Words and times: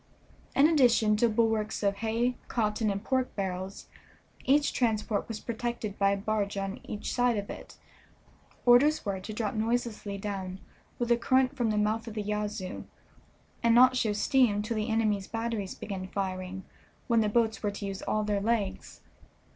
In 0.55 0.67
addition 0.67 1.15
to 1.17 1.29
bulwarks 1.29 1.83
of 1.83 1.97
hay, 1.97 2.35
cotton, 2.47 2.89
and 2.89 3.03
pork 3.03 3.35
barrels, 3.35 3.85
each 4.45 4.73
transport 4.73 5.27
was 5.27 5.39
protected 5.39 5.99
by 5.99 6.09
a 6.09 6.17
barge 6.17 6.57
on 6.57 6.79
each 6.83 7.13
side 7.13 7.37
of 7.37 7.51
it. 7.51 7.77
Orders 8.65 9.05
were 9.05 9.19
to 9.19 9.31
drop 9.31 9.53
noiselessly 9.53 10.17
down 10.17 10.59
with 10.97 11.09
the 11.09 11.17
current 11.17 11.55
from 11.55 11.69
the 11.69 11.77
mouth 11.77 12.07
of 12.07 12.15
the 12.15 12.23
Yazoo, 12.23 12.85
and 13.61 13.75
not 13.75 13.95
show 13.95 14.11
steam 14.13 14.63
till 14.63 14.77
the 14.77 14.89
enemy's 14.89 15.27
batteries 15.27 15.75
began 15.75 16.07
firing, 16.07 16.63
when 17.05 17.21
the 17.21 17.29
boats 17.29 17.61
were 17.61 17.69
to 17.69 17.85
use 17.85 18.01
all 18.01 18.23
their 18.23 18.41
legs. 18.41 19.01